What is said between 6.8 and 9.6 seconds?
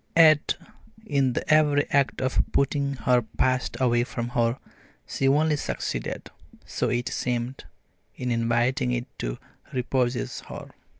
it seemed, in inviting it to